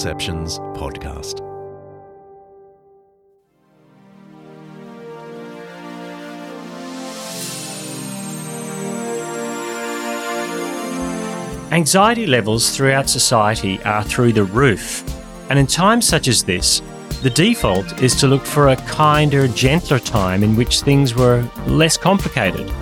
Undeceptions 0.00 0.58
podcast. 0.76 1.40
Anxiety 11.72 12.26
levels 12.26 12.74
throughout 12.74 13.10
society 13.10 13.78
are 13.84 14.02
through 14.02 14.32
the 14.32 14.44
roof, 14.44 15.04
and 15.50 15.58
in 15.58 15.66
times 15.66 16.08
such 16.08 16.28
as 16.28 16.42
this, 16.44 16.80
the 17.22 17.28
default 17.28 18.02
is 18.02 18.16
to 18.16 18.26
look 18.26 18.46
for 18.46 18.68
a 18.68 18.76
kinder, 18.76 19.48
gentler 19.48 19.98
time 19.98 20.42
in 20.42 20.56
which 20.56 20.80
things 20.80 21.14
were 21.14 21.46
less 21.66 21.98
complicated. 21.98 22.72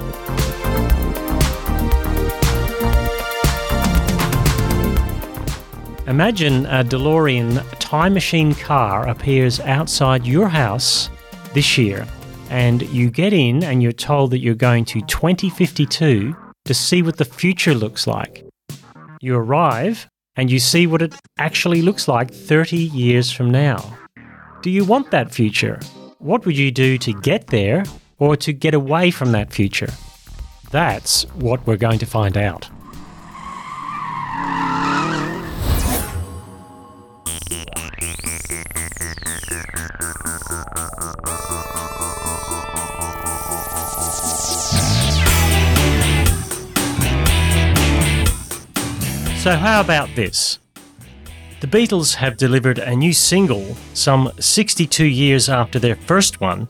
Imagine 6.18 6.66
a 6.66 6.82
DeLorean 6.82 7.64
time 7.78 8.12
machine 8.12 8.52
car 8.52 9.06
appears 9.06 9.60
outside 9.60 10.26
your 10.26 10.48
house 10.48 11.10
this 11.54 11.78
year, 11.78 12.04
and 12.50 12.82
you 12.88 13.08
get 13.08 13.32
in 13.32 13.62
and 13.62 13.80
you're 13.80 13.92
told 13.92 14.32
that 14.32 14.40
you're 14.40 14.56
going 14.56 14.84
to 14.86 15.00
2052 15.02 16.36
to 16.64 16.74
see 16.74 17.02
what 17.02 17.18
the 17.18 17.24
future 17.24 17.72
looks 17.72 18.08
like. 18.08 18.44
You 19.20 19.36
arrive 19.36 20.08
and 20.34 20.50
you 20.50 20.58
see 20.58 20.88
what 20.88 21.02
it 21.02 21.14
actually 21.38 21.82
looks 21.82 22.08
like 22.08 22.34
30 22.34 22.76
years 22.76 23.30
from 23.30 23.52
now. 23.52 23.96
Do 24.62 24.70
you 24.70 24.84
want 24.84 25.12
that 25.12 25.32
future? 25.32 25.78
What 26.18 26.44
would 26.46 26.58
you 26.58 26.72
do 26.72 26.98
to 26.98 27.12
get 27.12 27.46
there 27.46 27.84
or 28.18 28.36
to 28.38 28.52
get 28.52 28.74
away 28.74 29.12
from 29.12 29.30
that 29.30 29.52
future? 29.52 29.92
That's 30.72 31.22
what 31.36 31.64
we're 31.64 31.76
going 31.76 32.00
to 32.00 32.06
find 32.06 32.36
out. 32.36 32.68
So, 49.48 49.56
how 49.56 49.80
about 49.80 50.14
this? 50.14 50.58
The 51.60 51.66
Beatles 51.66 52.12
have 52.16 52.36
delivered 52.36 52.78
a 52.80 52.94
new 52.94 53.14
single 53.14 53.74
some 53.94 54.30
62 54.38 55.06
years 55.06 55.48
after 55.48 55.78
their 55.78 55.96
first 55.96 56.42
one, 56.42 56.68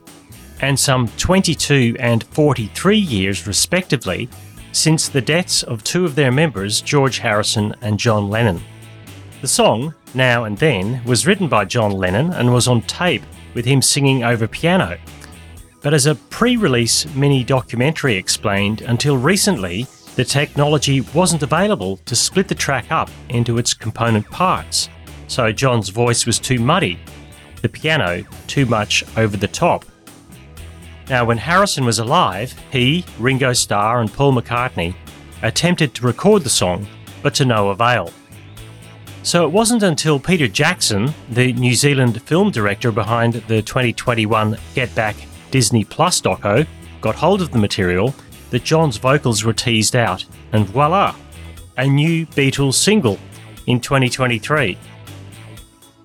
and 0.61 0.79
some 0.79 1.09
22 1.17 1.97
and 1.99 2.23
43 2.23 2.97
years, 2.97 3.45
respectively, 3.45 4.29
since 4.71 5.09
the 5.09 5.19
deaths 5.19 5.61
of 5.61 5.83
two 5.83 6.05
of 6.05 6.15
their 6.15 6.31
members, 6.31 6.79
George 6.79 7.17
Harrison 7.17 7.75
and 7.81 7.99
John 7.99 8.29
Lennon. 8.29 8.61
The 9.41 9.49
song, 9.49 9.93
Now 10.13 10.45
and 10.45 10.57
Then, 10.57 11.03
was 11.03 11.27
written 11.27 11.49
by 11.49 11.65
John 11.65 11.91
Lennon 11.91 12.31
and 12.31 12.53
was 12.53 12.69
on 12.69 12.83
tape 12.83 13.23
with 13.55 13.65
him 13.65 13.81
singing 13.81 14.23
over 14.23 14.47
piano. 14.47 14.97
But 15.81 15.93
as 15.93 16.05
a 16.05 16.15
pre 16.15 16.55
release 16.55 17.05
mini 17.13 17.43
documentary 17.43 18.15
explained, 18.15 18.83
until 18.83 19.17
recently, 19.17 19.85
the 20.19 20.25
technology 20.25 20.99
wasn't 20.99 21.43
available 21.43 21.95
to 22.03 22.13
split 22.13 22.49
the 22.49 22.53
track 22.53 22.91
up 22.91 23.09
into 23.29 23.57
its 23.57 23.73
component 23.73 24.29
parts, 24.29 24.89
so 25.29 25.49
John's 25.49 25.87
voice 25.87 26.25
was 26.25 26.39
too 26.39 26.59
muddy, 26.59 26.99
the 27.61 27.69
piano 27.69 28.25
too 28.45 28.65
much 28.65 29.01
over 29.15 29.37
the 29.37 29.47
top. 29.47 29.85
Now, 31.09 31.23
when 31.23 31.37
Harrison 31.37 31.85
was 31.85 31.99
alive, 31.99 32.53
he, 32.69 33.05
Ringo 33.17 33.53
Starr, 33.53 34.01
and 34.01 34.11
Paul 34.11 34.33
McCartney 34.33 34.93
attempted 35.41 35.93
to 35.93 36.05
record 36.05 36.43
the 36.43 36.49
song, 36.49 36.85
but 37.23 37.33
to 37.35 37.45
no 37.45 37.69
avail. 37.69 38.11
So 39.23 39.45
it 39.45 39.53
wasn't 39.53 39.83
until 39.83 40.19
Peter 40.19 40.49
Jackson, 40.49 41.13
the 41.29 41.53
New 41.53 41.75
Zealand 41.75 42.21
film 42.23 42.51
director 42.51 42.91
behind 42.91 43.35
the 43.47 43.61
2021 43.61 44.57
Get 44.75 44.93
Back 44.95 45.15
Disney 45.49 45.85
Plus 45.85 46.19
doco, 46.19 46.67
got 46.99 47.15
hold 47.15 47.41
of 47.41 47.51
the 47.51 47.57
material 47.57 48.13
that 48.49 48.63
John's 48.63 48.97
vocals 48.97 49.43
were 49.43 49.53
teased 49.53 49.95
out, 49.95 50.25
and 50.51 50.65
voila, 50.67 51.15
a 51.77 51.87
new 51.87 52.25
Beatles 52.27 52.75
single 52.75 53.19
in 53.67 53.79
2023. 53.79 54.77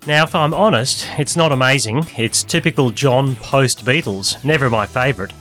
Now, 0.07 0.25
if 0.25 0.35
I'm 0.35 0.53
honest, 0.53 1.09
it's 1.19 1.35
not 1.35 1.51
amazing. 1.51 2.07
It's 2.19 2.43
typical 2.43 2.91
John 2.91 3.37
post 3.37 3.87
Beatles, 3.87 4.43
never 4.45 4.69
my 4.69 4.85
favourite. 4.85 5.33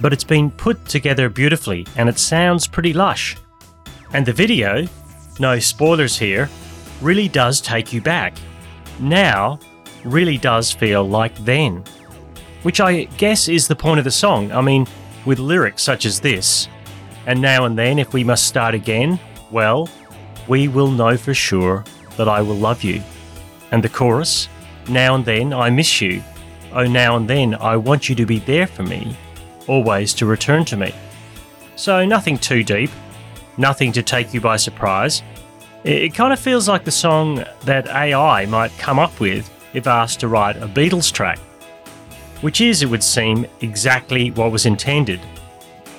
But 0.00 0.12
it's 0.12 0.24
been 0.24 0.50
put 0.50 0.84
together 0.84 1.30
beautifully 1.30 1.86
and 1.96 2.08
it 2.08 2.18
sounds 2.18 2.66
pretty 2.66 2.92
lush. 2.92 3.36
And 4.12 4.26
the 4.26 4.32
video, 4.32 4.86
no 5.40 5.58
spoilers 5.58 6.18
here, 6.18 6.50
really 7.00 7.28
does 7.28 7.62
take 7.62 7.92
you 7.92 8.02
back. 8.02 8.36
Now, 9.00 9.58
really 10.04 10.36
does 10.36 10.70
feel 10.70 11.08
like 11.08 11.36
then. 11.38 11.82
Which 12.64 12.80
I 12.80 13.04
guess 13.04 13.48
is 13.48 13.68
the 13.68 13.76
point 13.76 13.98
of 13.98 14.04
the 14.04 14.10
song. 14.10 14.52
I 14.52 14.60
mean, 14.60 14.86
with 15.28 15.38
lyrics 15.38 15.82
such 15.82 16.06
as 16.06 16.18
this. 16.18 16.68
And 17.26 17.38
now 17.38 17.66
and 17.66 17.78
then, 17.78 17.98
if 17.98 18.14
we 18.14 18.24
must 18.24 18.46
start 18.46 18.74
again, 18.74 19.20
well, 19.50 19.86
we 20.48 20.68
will 20.68 20.90
know 20.90 21.18
for 21.18 21.34
sure 21.34 21.84
that 22.16 22.28
I 22.28 22.40
will 22.40 22.56
love 22.56 22.82
you. 22.82 23.02
And 23.70 23.84
the 23.84 23.90
chorus, 23.90 24.48
now 24.88 25.14
and 25.14 25.24
then 25.26 25.52
I 25.52 25.68
miss 25.68 26.00
you. 26.00 26.22
Oh, 26.72 26.86
now 26.86 27.16
and 27.16 27.28
then 27.28 27.54
I 27.56 27.76
want 27.76 28.08
you 28.08 28.14
to 28.14 28.24
be 28.24 28.38
there 28.38 28.66
for 28.66 28.82
me, 28.82 29.14
always 29.66 30.14
to 30.14 30.24
return 30.24 30.64
to 30.64 30.78
me. 30.78 30.94
So, 31.76 32.06
nothing 32.06 32.38
too 32.38 32.64
deep, 32.64 32.90
nothing 33.58 33.92
to 33.92 34.02
take 34.02 34.32
you 34.32 34.40
by 34.40 34.56
surprise. 34.56 35.22
It, 35.84 36.14
kind 36.14 36.32
of 36.32 36.40
feels 36.40 36.68
like 36.68 36.84
the 36.84 36.90
song 36.90 37.44
that 37.66 37.86
AI 37.88 38.46
might 38.46 38.76
come 38.78 38.98
up 38.98 39.20
with 39.20 39.48
if 39.74 39.86
asked 39.86 40.20
to 40.20 40.28
write 40.28 40.56
a 40.56 40.66
Beatles 40.66 41.12
track 41.12 41.38
which 42.40 42.60
is, 42.60 42.82
it 42.82 42.86
would 42.86 43.02
seem, 43.02 43.46
exactly 43.60 44.30
what 44.32 44.52
was 44.52 44.66
intended. 44.66 45.20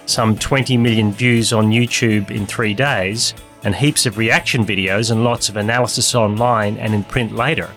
Some 0.06 0.38
20 0.38 0.78
million 0.78 1.12
views 1.12 1.54
on 1.54 1.70
YouTube 1.70 2.32
in 2.32 2.46
three 2.46 2.74
days, 2.74 3.34
and 3.64 3.76
heaps 3.76 4.06
of 4.06 4.18
reaction 4.18 4.66
videos 4.66 5.12
and 5.12 5.24
lots 5.24 5.50
of 5.50 5.58
analysis 5.58 6.16
online 6.16 6.78
and 6.78 6.94
in 6.94 7.04
print 7.04 7.36
later. 7.36 7.70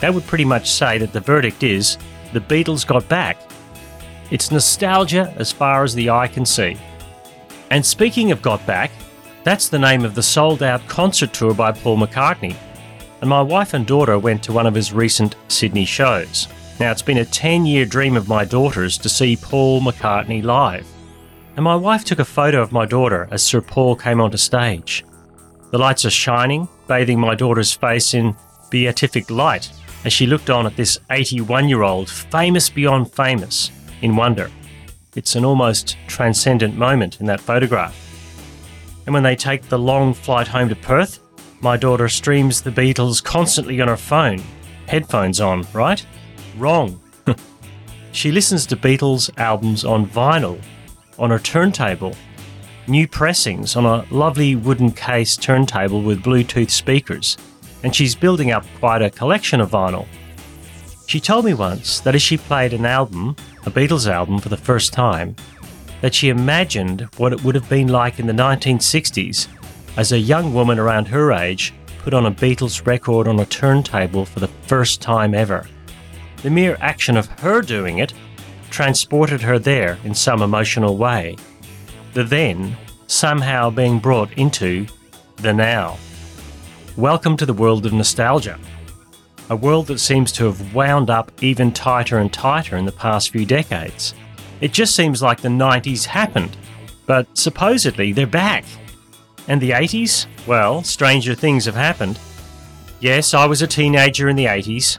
That 0.00 0.12
would 0.12 0.26
pretty 0.26 0.44
much 0.44 0.70
say 0.70 0.98
that 0.98 1.12
the 1.12 1.20
verdict 1.20 1.62
is 1.62 1.96
the 2.32 2.40
Beatles 2.40 2.86
got 2.86 3.08
back. 3.08 3.38
It's 4.30 4.50
nostalgia 4.50 5.32
as 5.36 5.52
far 5.52 5.84
as 5.84 5.94
the 5.94 6.10
eye 6.10 6.26
can 6.26 6.46
see. 6.46 6.76
And 7.70 7.84
speaking 7.84 8.32
of 8.32 8.42
Got 8.42 8.66
Back, 8.66 8.90
that's 9.44 9.68
the 9.68 9.78
name 9.78 10.04
of 10.04 10.14
the 10.14 10.22
sold 10.22 10.62
out 10.62 10.86
concert 10.88 11.32
tour 11.32 11.54
by 11.54 11.72
Paul 11.72 11.98
McCartney. 11.98 12.56
And 13.20 13.30
my 13.30 13.42
wife 13.42 13.74
and 13.74 13.86
daughter 13.86 14.18
went 14.18 14.42
to 14.44 14.52
one 14.52 14.66
of 14.66 14.74
his 14.74 14.92
recent 14.92 15.36
Sydney 15.48 15.84
shows. 15.84 16.48
Now, 16.82 16.90
it's 16.90 17.00
been 17.00 17.18
a 17.18 17.24
10 17.24 17.64
year 17.64 17.86
dream 17.86 18.16
of 18.16 18.26
my 18.26 18.44
daughter's 18.44 18.98
to 18.98 19.08
see 19.08 19.36
Paul 19.36 19.80
McCartney 19.82 20.42
live. 20.42 20.84
And 21.54 21.62
my 21.62 21.76
wife 21.76 22.04
took 22.04 22.18
a 22.18 22.24
photo 22.24 22.60
of 22.60 22.72
my 22.72 22.86
daughter 22.86 23.28
as 23.30 23.40
Sir 23.40 23.60
Paul 23.60 23.94
came 23.94 24.20
onto 24.20 24.36
stage. 24.36 25.04
The 25.70 25.78
lights 25.78 26.04
are 26.06 26.10
shining, 26.10 26.66
bathing 26.88 27.20
my 27.20 27.36
daughter's 27.36 27.72
face 27.72 28.14
in 28.14 28.34
beatific 28.68 29.30
light 29.30 29.70
as 30.04 30.12
she 30.12 30.26
looked 30.26 30.50
on 30.50 30.66
at 30.66 30.74
this 30.74 30.98
81 31.08 31.68
year 31.68 31.82
old, 31.82 32.10
famous 32.10 32.68
beyond 32.68 33.12
famous, 33.12 33.70
in 34.00 34.16
wonder. 34.16 34.50
It's 35.14 35.36
an 35.36 35.44
almost 35.44 35.96
transcendent 36.08 36.76
moment 36.76 37.20
in 37.20 37.26
that 37.26 37.40
photograph. 37.40 37.96
And 39.06 39.14
when 39.14 39.22
they 39.22 39.36
take 39.36 39.68
the 39.68 39.78
long 39.78 40.14
flight 40.14 40.48
home 40.48 40.68
to 40.68 40.74
Perth, 40.74 41.20
my 41.60 41.76
daughter 41.76 42.08
streams 42.08 42.60
the 42.60 42.72
Beatles 42.72 43.22
constantly 43.22 43.80
on 43.80 43.86
her 43.86 43.96
phone, 43.96 44.42
headphones 44.88 45.40
on, 45.40 45.64
right? 45.72 46.04
Wrong. 46.56 47.00
she 48.12 48.32
listens 48.32 48.66
to 48.66 48.76
Beatles 48.76 49.30
albums 49.38 49.84
on 49.84 50.06
vinyl, 50.06 50.60
on 51.18 51.30
her 51.30 51.38
turntable, 51.38 52.14
new 52.86 53.06
pressings 53.06 53.76
on 53.76 53.86
a 53.86 54.04
lovely 54.10 54.56
wooden 54.56 54.90
case 54.90 55.36
turntable 55.36 56.02
with 56.02 56.22
Bluetooth 56.22 56.70
speakers, 56.70 57.36
and 57.82 57.94
she's 57.94 58.14
building 58.14 58.50
up 58.50 58.64
quite 58.78 59.02
a 59.02 59.10
collection 59.10 59.60
of 59.60 59.70
vinyl. 59.70 60.06
She 61.06 61.20
told 61.20 61.44
me 61.44 61.54
once 61.54 62.00
that 62.00 62.14
as 62.14 62.22
she 62.22 62.36
played 62.36 62.72
an 62.72 62.86
album, 62.86 63.36
a 63.66 63.70
Beatles 63.70 64.10
album, 64.10 64.38
for 64.38 64.48
the 64.48 64.56
first 64.56 64.92
time, 64.92 65.36
that 66.00 66.14
she 66.14 66.28
imagined 66.28 67.02
what 67.16 67.32
it 67.32 67.42
would 67.44 67.54
have 67.54 67.68
been 67.68 67.88
like 67.88 68.18
in 68.18 68.26
the 68.26 68.32
1960s 68.32 69.48
as 69.96 70.12
a 70.12 70.18
young 70.18 70.54
woman 70.54 70.78
around 70.78 71.06
her 71.06 71.32
age 71.32 71.72
put 71.98 72.14
on 72.14 72.26
a 72.26 72.32
Beatles 72.32 72.86
record 72.86 73.28
on 73.28 73.38
a 73.40 73.46
turntable 73.46 74.24
for 74.24 74.40
the 74.40 74.48
first 74.48 75.00
time 75.00 75.34
ever. 75.34 75.66
The 76.42 76.50
mere 76.50 76.76
action 76.80 77.16
of 77.16 77.28
her 77.38 77.62
doing 77.62 77.98
it 77.98 78.12
transported 78.68 79.42
her 79.42 79.60
there 79.60 79.96
in 80.02 80.12
some 80.12 80.42
emotional 80.42 80.96
way. 80.96 81.36
The 82.14 82.24
then 82.24 82.76
somehow 83.06 83.70
being 83.70 84.00
brought 84.00 84.32
into 84.32 84.88
the 85.36 85.52
now. 85.52 85.98
Welcome 86.96 87.36
to 87.36 87.46
the 87.46 87.52
world 87.52 87.86
of 87.86 87.92
nostalgia. 87.92 88.58
A 89.50 89.56
world 89.56 89.86
that 89.86 90.00
seems 90.00 90.32
to 90.32 90.46
have 90.46 90.74
wound 90.74 91.10
up 91.10 91.30
even 91.40 91.70
tighter 91.70 92.18
and 92.18 92.32
tighter 92.32 92.76
in 92.76 92.86
the 92.86 92.90
past 92.90 93.30
few 93.30 93.46
decades. 93.46 94.12
It 94.60 94.72
just 94.72 94.96
seems 94.96 95.22
like 95.22 95.42
the 95.42 95.48
90s 95.48 96.06
happened, 96.06 96.56
but 97.06 97.28
supposedly 97.38 98.12
they're 98.12 98.26
back. 98.26 98.64
And 99.46 99.60
the 99.60 99.70
80s? 99.70 100.26
Well, 100.48 100.82
stranger 100.82 101.36
things 101.36 101.66
have 101.66 101.76
happened. 101.76 102.18
Yes, 102.98 103.32
I 103.32 103.46
was 103.46 103.62
a 103.62 103.66
teenager 103.68 104.28
in 104.28 104.34
the 104.34 104.46
80s, 104.46 104.98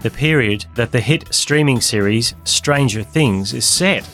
the 0.00 0.10
period 0.10 0.64
that 0.74 0.92
the 0.92 1.00
hit 1.00 1.32
streaming 1.32 1.80
series 1.80 2.34
Stranger 2.44 3.02
Things 3.02 3.54
is 3.54 3.64
set. 3.64 4.08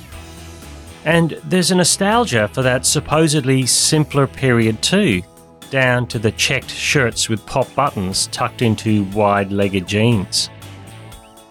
And 1.05 1.41
there's 1.45 1.71
a 1.71 1.77
nostalgia 1.77 2.49
for 2.49 2.63
that 2.63 2.85
supposedly 2.85 3.67
simpler 3.67 4.27
period 4.27 4.83
too, 4.83 5.23
down 5.71 6.07
to 6.09 6.19
the 6.19 6.33
checked 6.33 6.71
shirts 6.71 7.29
with 7.29 7.47
pop 7.47 7.73
buttons 7.75 8.27
tucked 8.29 8.63
into 8.63 9.05
wide 9.05 9.53
legged 9.53 9.87
jeans. 9.87 10.51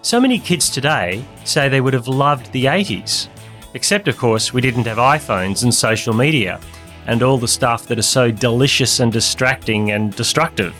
So 0.02 0.20
many 0.20 0.38
kids 0.38 0.70
today 0.70 1.24
say 1.44 1.68
they 1.68 1.80
would 1.80 1.94
have 1.94 2.06
loved 2.06 2.52
the 2.52 2.66
80s, 2.66 3.28
except, 3.74 4.08
of 4.08 4.16
course, 4.16 4.52
we 4.52 4.60
didn't 4.60 4.86
have 4.86 4.98
iPhones 4.98 5.64
and 5.64 5.74
social 5.74 6.14
media 6.14 6.60
and 7.06 7.22
all 7.22 7.38
the 7.38 7.48
stuff 7.48 7.86
that 7.86 7.98
is 7.98 8.06
so 8.06 8.30
delicious 8.30 9.00
and 9.00 9.12
distracting 9.12 9.92
and 9.92 10.14
destructive. 10.14 10.74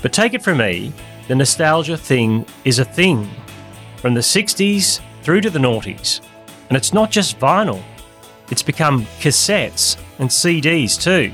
But 0.00 0.12
take 0.12 0.34
it 0.34 0.42
from 0.42 0.58
me, 0.58 0.92
the 1.28 1.34
nostalgia 1.34 1.96
thing 1.96 2.44
is 2.64 2.78
a 2.78 2.84
thing. 2.84 3.28
From 3.96 4.14
the 4.14 4.20
60s 4.20 5.00
through 5.22 5.40
to 5.42 5.50
the 5.50 5.58
noughties. 5.58 6.20
And 6.68 6.76
it's 6.76 6.92
not 6.92 7.10
just 7.10 7.38
vinyl, 7.38 7.82
it's 8.50 8.62
become 8.62 9.06
cassettes 9.20 9.96
and 10.18 10.28
CDs 10.28 11.00
too. 11.00 11.32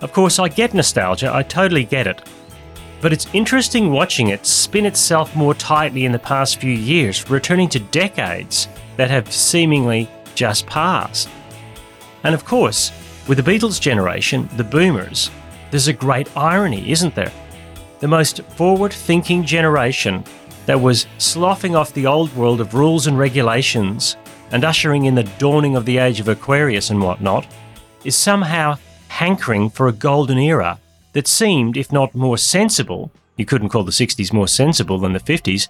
Of 0.00 0.12
course, 0.12 0.38
I 0.38 0.48
get 0.48 0.74
nostalgia, 0.74 1.34
I 1.34 1.42
totally 1.42 1.84
get 1.84 2.06
it. 2.06 2.22
But 3.00 3.12
it's 3.12 3.32
interesting 3.32 3.90
watching 3.90 4.28
it 4.28 4.44
spin 4.44 4.84
itself 4.84 5.34
more 5.34 5.54
tightly 5.54 6.04
in 6.04 6.12
the 6.12 6.18
past 6.18 6.60
few 6.60 6.72
years, 6.72 7.30
returning 7.30 7.68
to 7.70 7.80
decades 7.80 8.68
that 8.96 9.10
have 9.10 9.32
seemingly 9.32 10.08
just 10.34 10.66
passed. 10.66 11.28
And 12.24 12.34
of 12.34 12.44
course, 12.44 12.92
with 13.26 13.42
the 13.42 13.50
Beatles 13.50 13.80
generation, 13.80 14.48
the 14.56 14.64
boomers, 14.64 15.30
there's 15.70 15.88
a 15.88 15.92
great 15.92 16.28
irony, 16.36 16.90
isn't 16.90 17.14
there? 17.14 17.32
The 18.00 18.08
most 18.08 18.42
forward 18.56 18.92
thinking 18.92 19.44
generation 19.44 20.24
that 20.66 20.80
was 20.80 21.06
sloughing 21.18 21.76
off 21.76 21.94
the 21.94 22.06
old 22.06 22.34
world 22.34 22.60
of 22.60 22.74
rules 22.74 23.06
and 23.06 23.18
regulations 23.18 24.16
and 24.52 24.64
ushering 24.64 25.04
in 25.04 25.14
the 25.14 25.30
dawning 25.38 25.76
of 25.76 25.84
the 25.84 25.98
age 25.98 26.20
of 26.20 26.28
Aquarius 26.28 26.90
and 26.90 27.00
whatnot, 27.00 27.46
is 28.04 28.16
somehow 28.16 28.76
hankering 29.08 29.70
for 29.70 29.88
a 29.88 29.92
golden 29.92 30.38
era 30.38 30.78
that 31.12 31.26
seemed, 31.26 31.76
if 31.76 31.92
not 31.92 32.14
more 32.14 32.38
sensible, 32.38 33.10
you 33.36 33.44
couldn't 33.44 33.68
call 33.68 33.84
the 33.84 33.90
60s 33.90 34.32
more 34.32 34.48
sensible 34.48 34.98
than 34.98 35.12
the 35.12 35.20
50s, 35.20 35.68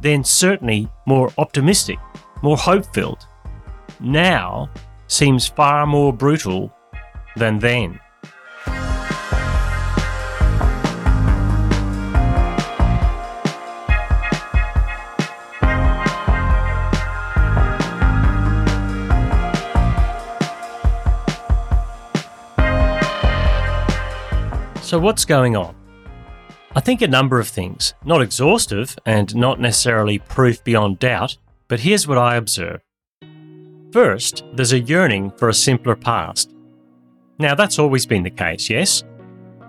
then 0.00 0.22
certainly 0.24 0.88
more 1.06 1.32
optimistic, 1.38 1.98
more 2.42 2.56
hope 2.56 2.86
filled. 2.94 3.26
Now 4.00 4.70
seems 5.06 5.46
far 5.46 5.86
more 5.86 6.12
brutal 6.12 6.72
than 7.36 7.58
then. 7.58 8.00
So, 24.88 24.98
what's 24.98 25.26
going 25.26 25.54
on? 25.54 25.74
I 26.74 26.80
think 26.80 27.02
a 27.02 27.08
number 27.08 27.38
of 27.38 27.46
things, 27.46 27.92
not 28.06 28.22
exhaustive 28.22 28.96
and 29.04 29.36
not 29.36 29.60
necessarily 29.60 30.18
proof 30.18 30.64
beyond 30.64 30.98
doubt, 30.98 31.36
but 31.68 31.80
here's 31.80 32.08
what 32.08 32.16
I 32.16 32.36
observe. 32.36 32.80
First, 33.92 34.44
there's 34.54 34.72
a 34.72 34.80
yearning 34.80 35.30
for 35.32 35.50
a 35.50 35.52
simpler 35.52 35.94
past. 35.94 36.54
Now, 37.38 37.54
that's 37.54 37.78
always 37.78 38.06
been 38.06 38.22
the 38.22 38.30
case, 38.30 38.70
yes? 38.70 39.04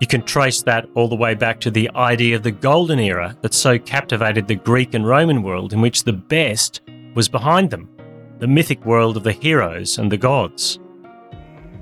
You 0.00 0.06
can 0.06 0.22
trace 0.22 0.62
that 0.62 0.88
all 0.94 1.06
the 1.08 1.16
way 1.16 1.34
back 1.34 1.60
to 1.60 1.70
the 1.70 1.90
idea 1.94 2.36
of 2.36 2.42
the 2.42 2.50
golden 2.50 2.98
era 2.98 3.36
that 3.42 3.52
so 3.52 3.78
captivated 3.78 4.48
the 4.48 4.54
Greek 4.54 4.94
and 4.94 5.06
Roman 5.06 5.42
world, 5.42 5.74
in 5.74 5.82
which 5.82 6.04
the 6.04 6.14
best 6.14 6.80
was 7.14 7.28
behind 7.28 7.68
them 7.68 7.90
the 8.38 8.46
mythic 8.46 8.86
world 8.86 9.18
of 9.18 9.24
the 9.24 9.32
heroes 9.32 9.98
and 9.98 10.10
the 10.10 10.16
gods. 10.16 10.78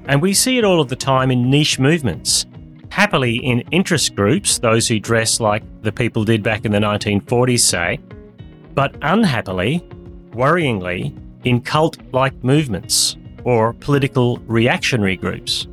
And 0.06 0.20
we 0.20 0.34
see 0.34 0.58
it 0.58 0.64
all 0.64 0.80
of 0.80 0.88
the 0.88 0.96
time 0.96 1.30
in 1.30 1.48
niche 1.48 1.78
movements 1.78 2.47
happily 2.90 3.36
in 3.36 3.60
interest 3.70 4.14
groups, 4.14 4.58
those 4.58 4.88
who 4.88 4.98
dress 4.98 5.40
like 5.40 5.62
the 5.82 5.92
people 5.92 6.24
did 6.24 6.42
back 6.42 6.64
in 6.64 6.72
the 6.72 6.78
1940s, 6.78 7.60
say, 7.60 7.98
but 8.74 8.94
unhappily, 9.02 9.80
worryingly, 10.30 11.16
in 11.44 11.60
cult 11.60 11.98
like 12.12 12.34
movements 12.44 13.16
or 13.44 13.72
political 13.74 14.38
reactionary 14.46 15.16
groups. 15.16 15.66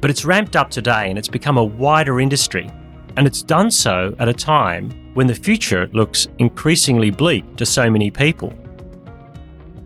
But 0.00 0.10
it's 0.10 0.24
ramped 0.24 0.56
up 0.56 0.70
today 0.70 1.08
and 1.08 1.18
it's 1.18 1.28
become 1.28 1.58
a 1.58 1.64
wider 1.64 2.20
industry, 2.20 2.70
and 3.16 3.26
it's 3.26 3.42
done 3.42 3.70
so 3.70 4.14
at 4.18 4.28
a 4.28 4.34
time 4.34 4.90
when 5.14 5.26
the 5.26 5.34
future 5.34 5.88
looks 5.92 6.28
increasingly 6.38 7.10
bleak 7.10 7.56
to 7.56 7.64
so 7.64 7.90
many 7.90 8.10
people. 8.10 8.52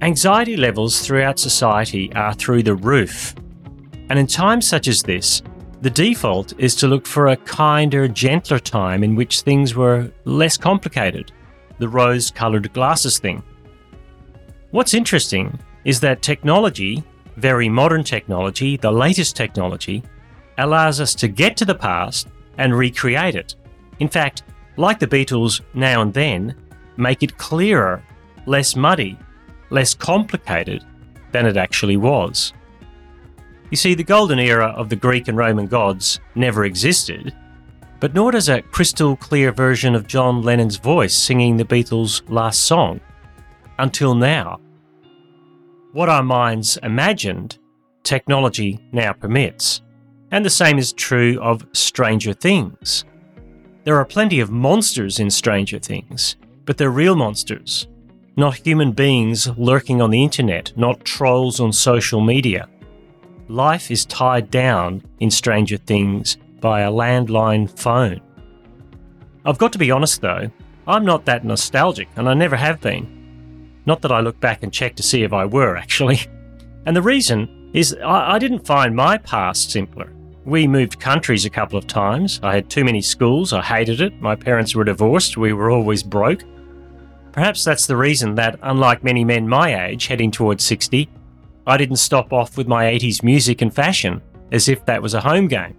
Anxiety 0.02 0.56
levels 0.56 1.00
throughout 1.00 1.38
society 1.38 2.12
are 2.14 2.34
through 2.34 2.62
the 2.62 2.74
roof, 2.74 3.34
and 4.08 4.18
in 4.18 4.26
times 4.26 4.66
such 4.66 4.88
as 4.88 5.02
this, 5.02 5.42
the 5.80 5.90
default 5.90 6.52
is 6.58 6.74
to 6.76 6.88
look 6.88 7.06
for 7.06 7.28
a 7.28 7.36
kinder, 7.36 8.06
gentler 8.06 8.58
time 8.58 9.02
in 9.02 9.16
which 9.16 9.40
things 9.40 9.74
were 9.74 10.10
less 10.24 10.56
complicated. 10.56 11.32
The 11.78 11.88
rose 11.88 12.30
coloured 12.30 12.72
glasses 12.74 13.18
thing. 13.18 13.42
What's 14.72 14.92
interesting 14.92 15.58
is 15.84 15.98
that 16.00 16.20
technology, 16.20 17.02
very 17.36 17.68
modern 17.68 18.04
technology, 18.04 18.76
the 18.76 18.92
latest 18.92 19.34
technology, 19.36 20.02
allows 20.58 21.00
us 21.00 21.14
to 21.14 21.28
get 21.28 21.56
to 21.56 21.64
the 21.64 21.74
past 21.74 22.28
and 22.58 22.76
recreate 22.76 23.34
it. 23.34 23.56
In 24.00 24.08
fact, 24.08 24.42
like 24.76 24.98
the 24.98 25.06
Beatles 25.06 25.62
now 25.72 26.02
and 26.02 26.12
then, 26.12 26.54
make 26.98 27.22
it 27.22 27.38
clearer, 27.38 28.04
less 28.44 28.76
muddy, 28.76 29.18
less 29.70 29.94
complicated 29.94 30.84
than 31.32 31.46
it 31.46 31.56
actually 31.56 31.96
was. 31.96 32.52
You 33.70 33.76
see, 33.76 33.94
the 33.94 34.02
golden 34.02 34.40
era 34.40 34.66
of 34.76 34.88
the 34.88 34.96
Greek 34.96 35.28
and 35.28 35.38
Roman 35.38 35.66
gods 35.66 36.18
never 36.34 36.64
existed, 36.64 37.32
but 38.00 38.14
nor 38.14 38.32
does 38.32 38.48
a 38.48 38.62
crystal 38.62 39.14
clear 39.14 39.52
version 39.52 39.94
of 39.94 40.08
John 40.08 40.42
Lennon's 40.42 40.76
voice 40.76 41.14
singing 41.14 41.56
the 41.56 41.64
Beatles' 41.64 42.22
last 42.28 42.64
song. 42.64 43.00
Until 43.78 44.16
now. 44.16 44.60
What 45.92 46.08
our 46.08 46.22
minds 46.22 46.78
imagined, 46.82 47.58
technology 48.02 48.80
now 48.90 49.12
permits. 49.12 49.82
And 50.32 50.44
the 50.44 50.50
same 50.50 50.78
is 50.78 50.92
true 50.92 51.38
of 51.40 51.66
Stranger 51.72 52.32
Things. 52.32 53.04
There 53.84 53.96
are 53.96 54.04
plenty 54.04 54.40
of 54.40 54.50
monsters 54.50 55.20
in 55.20 55.30
Stranger 55.30 55.78
Things, 55.78 56.36
but 56.64 56.76
they're 56.76 56.90
real 56.90 57.16
monsters, 57.16 57.86
not 58.36 58.66
human 58.66 58.92
beings 58.92 59.48
lurking 59.56 60.02
on 60.02 60.10
the 60.10 60.22
internet, 60.22 60.72
not 60.76 61.04
trolls 61.04 61.60
on 61.60 61.72
social 61.72 62.20
media 62.20 62.68
life 63.50 63.90
is 63.90 64.06
tied 64.06 64.50
down 64.50 65.02
in 65.18 65.30
Stranger 65.30 65.76
Things 65.76 66.36
by 66.60 66.82
a 66.82 66.90
landline 66.90 67.68
phone. 67.78 68.20
I've 69.44 69.58
got 69.58 69.72
to 69.72 69.78
be 69.78 69.90
honest 69.90 70.20
though, 70.20 70.50
I'm 70.86 71.04
not 71.04 71.24
that 71.24 71.44
nostalgic, 71.44 72.08
and 72.16 72.28
I 72.28 72.34
never 72.34 72.56
have 72.56 72.80
been. 72.80 73.80
Not 73.86 74.02
that 74.02 74.12
I 74.12 74.20
look 74.20 74.38
back 74.40 74.62
and 74.62 74.72
check 74.72 74.94
to 74.96 75.02
see 75.02 75.22
if 75.22 75.32
I 75.32 75.44
were, 75.44 75.76
actually. 75.76 76.20
And 76.86 76.96
the 76.96 77.02
reason 77.02 77.70
is 77.74 77.94
I, 78.02 78.36
I 78.36 78.38
didn't 78.38 78.66
find 78.66 78.96
my 78.96 79.18
past 79.18 79.70
simpler. 79.70 80.10
We 80.46 80.66
moved 80.66 80.98
countries 80.98 81.44
a 81.44 81.50
couple 81.50 81.78
of 81.78 81.86
times. 81.86 82.40
I 82.42 82.54
had 82.54 82.70
too 82.70 82.84
many 82.84 83.02
schools. 83.02 83.52
I 83.52 83.60
hated 83.60 84.00
it. 84.00 84.18
My 84.18 84.34
parents 84.34 84.74
were 84.74 84.84
divorced. 84.84 85.36
We 85.36 85.52
were 85.52 85.70
always 85.70 86.02
broke. 86.02 86.42
Perhaps 87.32 87.64
that's 87.64 87.86
the 87.86 87.98
reason 87.98 88.34
that, 88.36 88.58
unlike 88.62 89.04
many 89.04 89.26
men 89.26 89.46
my 89.46 89.88
age 89.88 90.06
heading 90.06 90.30
towards 90.30 90.64
60, 90.64 91.10
I 91.70 91.76
didn't 91.76 91.98
stop 91.98 92.32
off 92.32 92.56
with 92.56 92.66
my 92.66 92.86
80s 92.86 93.22
music 93.22 93.62
and 93.62 93.72
fashion 93.72 94.20
as 94.50 94.68
if 94.68 94.84
that 94.86 95.00
was 95.00 95.14
a 95.14 95.20
home 95.20 95.46
game. 95.46 95.76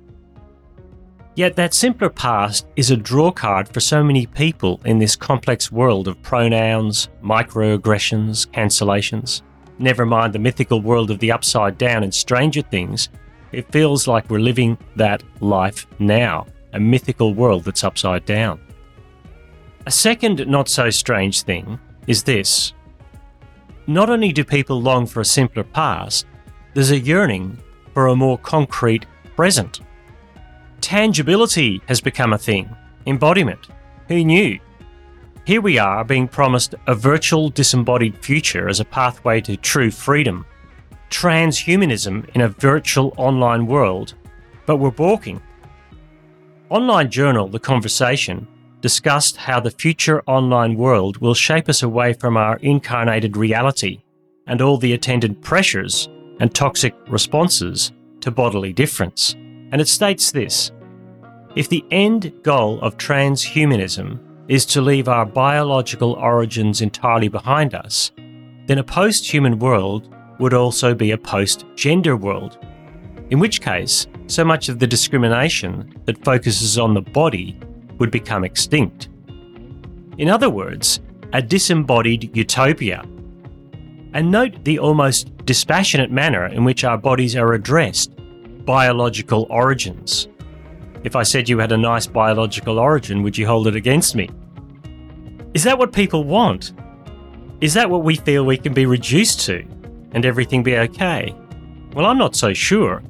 Yet 1.36 1.58
that 1.58 1.74
simpler 1.74 2.10
past 2.10 2.66
is 2.78 2.92
a 2.92 2.96
drawcard 2.96 3.74
for 3.74 3.82
so 3.82 4.02
many 4.02 4.26
people 4.26 4.80
in 4.86 5.00
this 5.00 5.18
complex 5.18 5.70
world 5.70 6.08
of 6.08 6.22
pronouns, 6.24 7.10
microaggressions, 7.22 8.48
cancellations. 8.52 9.42
Never 9.80 10.06
mind 10.06 10.32
the 10.32 10.40
mythical 10.40 10.80
world 10.82 11.12
of 11.12 11.20
the 11.20 11.34
upside 11.34 11.78
down 11.78 12.04
and 12.04 12.14
stranger 12.14 12.62
things, 12.62 13.10
it 13.52 13.70
feels 13.74 14.08
like 14.08 14.30
we're 14.30 14.40
living 14.40 14.78
that 14.96 15.24
life 15.42 15.88
now, 16.00 16.48
a 16.72 16.80
mythical 16.80 17.34
world 17.34 17.66
that's 17.66 17.84
upside 17.84 18.24
down. 18.24 18.62
A 19.88 19.92
second 19.92 20.48
not 20.48 20.70
so 20.70 20.90
strange 20.90 21.42
thing 21.42 21.78
is 22.08 22.24
this 22.24 22.72
not 23.94 24.10
only 24.10 24.32
do 24.32 24.44
people 24.44 24.82
long 24.82 25.06
for 25.06 25.22
a 25.22 25.26
simpler 25.26 25.64
past, 25.64 26.26
there's 26.74 26.92
a 26.92 27.00
yearning 27.00 27.58
for 27.94 28.08
a 28.08 28.16
more 28.16 28.38
concrete 28.38 29.06
present. 29.36 29.82
Tangibility 30.80 31.82
has 31.88 32.02
become 32.02 32.34
a 32.34 32.38
thing, 32.38 32.70
embodiment. 33.06 33.68
Who 34.08 34.24
knew? 34.24 34.60
Here 35.46 35.62
we 35.62 35.78
are 35.80 36.04
being 36.04 36.28
promised 36.28 36.76
a 36.88 36.96
virtual 36.96 37.50
disembodied 37.50 38.24
future 38.24 38.70
as 38.70 38.80
a 38.80 38.86
pathway 38.86 39.42
to 39.42 39.58
true 39.58 39.92
freedom, 39.92 40.46
transhumanism 41.10 42.30
in 42.36 42.42
a 42.42 42.50
virtual 42.50 43.14
online 43.18 43.66
world, 43.66 44.14
but 44.66 44.78
we're 44.78 44.92
balking. 44.92 45.42
online 46.70 47.10
journal 47.10 47.48
The 47.48 47.60
Conversation 47.60 48.48
discussed 48.82 49.38
how 49.38 49.60
the 49.60 49.72
future 49.72 50.22
online 50.24 50.76
world 50.76 51.18
will 51.18 51.34
shape 51.34 51.70
us 51.70 51.84
away 51.84 52.14
from 52.14 52.36
our 52.36 52.58
incarnated 52.58 53.38
reality 53.38 54.02
and 54.48 54.62
all 54.62 54.78
the 54.78 54.94
attendant 54.94 55.42
pressures 55.42 56.10
and 56.40 56.54
toxic 56.54 56.96
responses 57.08 57.92
to 58.20 58.32
bodily 58.32 58.74
difference. 58.74 59.34
And 59.72 59.80
it 59.80 59.88
states 59.88 60.32
this 60.32 60.72
If 61.56 61.70
the 61.70 61.86
end 61.92 62.34
goal 62.44 62.80
of 62.82 62.98
transhumanism 62.98 64.20
is 64.48 64.66
to 64.66 64.82
leave 64.82 65.08
our 65.08 65.26
biological 65.26 66.14
origins 66.14 66.82
entirely 66.82 67.28
behind 67.28 67.74
us, 67.76 68.12
then 68.66 68.80
a 68.80 68.84
post 68.84 69.32
human 69.32 69.60
world 69.60 70.14
would 70.40 70.54
also 70.54 70.96
be 70.96 71.12
a 71.12 71.18
post 71.18 71.66
gender 71.76 72.18
world. 72.18 72.58
In 73.30 73.40
which 73.40 73.62
case, 73.62 74.08
so 74.28 74.44
much 74.44 74.68
of 74.68 74.80
the 74.80 74.88
discrimination 74.88 75.94
that 76.06 76.24
focuses 76.26 76.78
on 76.78 76.94
the 76.94 77.02
body 77.02 77.58
would 78.02 78.12
become 78.12 78.44
extinct. 78.44 79.10
In 80.18 80.28
other 80.28 80.50
words, 80.50 81.00
a 81.34 81.42
disembodied 81.42 82.36
utopia. 82.36 83.06
And 84.14 84.30
note 84.30 84.66
the 84.66 84.80
almost 84.80 85.34
dispassionate 85.46 86.12
manner 86.12 86.48
in 86.48 86.66
which 86.66 86.84
our 86.84 86.98
bodies 86.98 87.36
are 87.36 87.54
addressed 87.54 88.12
biological 88.66 89.48
origins. 89.50 90.28
If 91.04 91.16
I 91.16 91.24
said 91.24 91.48
you 91.48 91.60
had 91.60 91.72
a 91.72 91.78
nice 91.78 92.08
biological 92.08 92.80
origin, 92.80 93.22
would 93.22 93.38
you 93.38 93.46
hold 93.46 93.68
it 93.68 93.76
against 93.76 94.16
me? 94.16 94.30
Is 95.54 95.64
that 95.64 95.78
what 95.78 95.94
people 95.94 96.24
want? 96.24 96.74
Is 97.62 97.76
that 97.76 97.90
what 97.90 98.04
we 98.04 98.16
feel 98.16 98.46
we 98.46 98.58
can 98.58 98.74
be 98.74 98.88
reduced 98.88 99.42
to 99.42 99.64
and 100.14 100.26
everything 100.26 100.64
be 100.64 100.76
okay? 100.78 101.36
Well, 101.94 102.08
I'm 102.08 102.18
not 102.18 102.36
so 102.36 102.52
sure. 102.52 103.04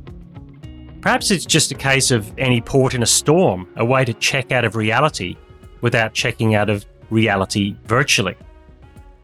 Perhaps 1.02 1.32
it's 1.32 1.46
just 1.46 1.72
a 1.72 1.76
case 1.76 2.12
of 2.12 2.32
any 2.38 2.62
port 2.62 2.94
in 2.94 3.02
a 3.02 3.08
storm, 3.08 3.68
a 3.76 3.84
way 3.84 4.06
to 4.06 4.14
check 4.14 4.52
out 4.52 4.64
of 4.64 4.76
reality 4.76 5.36
without 5.82 6.14
checking 6.14 6.54
out 6.54 6.70
of 6.70 6.86
reality 7.10 7.76
virtually. 7.86 8.36